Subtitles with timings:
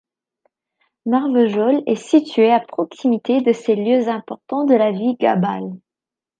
[1.05, 5.73] Marvejols est située à proximité de ces lieux importants de la vie gabale.